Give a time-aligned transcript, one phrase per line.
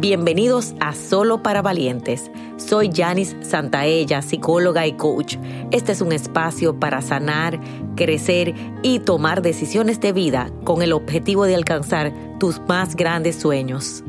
[0.00, 2.30] Bienvenidos a Solo para Valientes.
[2.56, 5.36] Soy Janice Santaella, psicóloga y coach.
[5.72, 7.60] Este es un espacio para sanar,
[7.96, 14.02] crecer y tomar decisiones de vida con el objetivo de alcanzar tus más grandes sueños.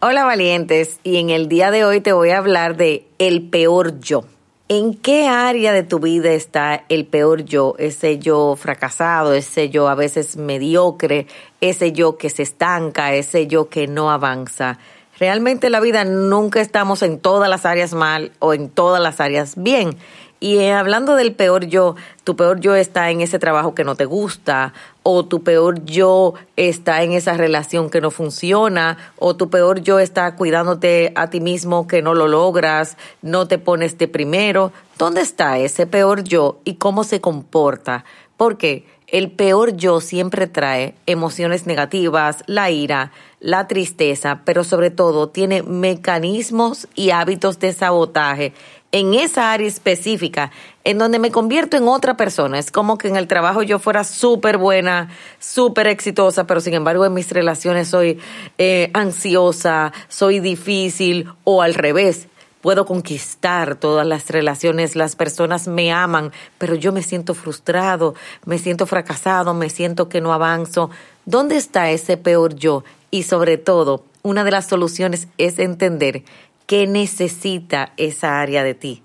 [0.00, 4.00] Hola valientes, y en el día de hoy te voy a hablar de el peor
[4.00, 4.24] yo.
[4.68, 7.74] ¿En qué área de tu vida está el peor yo?
[7.78, 11.26] Ese yo fracasado, ese yo a veces mediocre,
[11.60, 14.78] ese yo que se estanca, ese yo que no avanza.
[15.18, 19.20] Realmente en la vida nunca estamos en todas las áreas mal o en todas las
[19.20, 19.96] áreas bien.
[20.42, 21.94] Y eh, hablando del peor yo,
[22.24, 24.72] tu peor yo está en ese trabajo que no te gusta,
[25.04, 30.00] o tu peor yo está en esa relación que no funciona, o tu peor yo
[30.00, 34.72] está cuidándote a ti mismo que no lo logras, no te pones de primero.
[34.98, 38.04] ¿Dónde está ese peor yo y cómo se comporta?
[38.36, 45.28] Porque el peor yo siempre trae emociones negativas, la ira, la tristeza, pero sobre todo
[45.28, 48.54] tiene mecanismos y hábitos de sabotaje
[48.90, 50.50] en esa área específica
[50.84, 52.58] en donde me convierto en otra persona.
[52.58, 57.04] Es como que en el trabajo yo fuera súper buena, súper exitosa, pero sin embargo
[57.04, 58.18] en mis relaciones soy
[58.56, 62.28] eh, ansiosa, soy difícil o al revés.
[62.62, 68.14] Puedo conquistar todas las relaciones, las personas me aman, pero yo me siento frustrado,
[68.46, 70.88] me siento fracasado, me siento que no avanzo.
[71.26, 72.84] ¿Dónde está ese peor yo?
[73.10, 76.22] Y sobre todo, una de las soluciones es entender
[76.66, 79.02] qué necesita esa área de ti,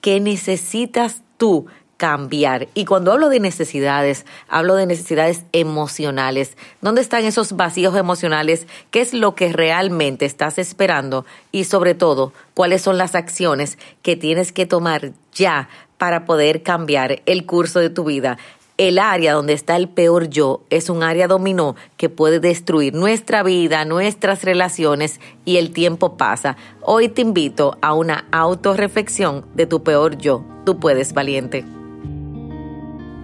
[0.00, 1.66] qué necesitas tú
[2.00, 2.68] cambiar.
[2.72, 6.56] Y cuando hablo de necesidades, hablo de necesidades emocionales.
[6.80, 8.66] ¿Dónde están esos vacíos emocionales?
[8.90, 11.26] ¿Qué es lo que realmente estás esperando?
[11.52, 17.20] Y sobre todo, ¿cuáles son las acciones que tienes que tomar ya para poder cambiar
[17.26, 18.38] el curso de tu vida?
[18.78, 23.42] el área donde está el peor yo es un área dominó que puede destruir nuestra
[23.42, 26.56] vida, nuestras relaciones y el tiempo pasa.
[26.80, 30.46] Hoy te invito a una autorreflexión de tu peor yo.
[30.64, 31.62] Tú puedes, valiente.